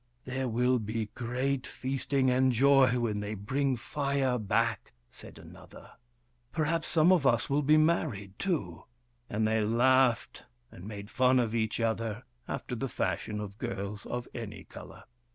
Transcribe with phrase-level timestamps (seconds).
[0.25, 4.39] "There will be great feasting and joy when they WURIP, THE FIRE BRINGER 235 bring
[4.39, 5.91] Fire back," said another."
[6.53, 8.85] Perhaps some of us will be married, too."
[9.29, 14.27] And they laughed and made fun of each other, after the fashion of girls of
[14.33, 15.03] any colour.